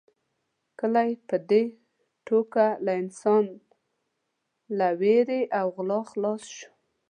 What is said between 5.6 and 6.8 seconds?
غلا خلاص شو.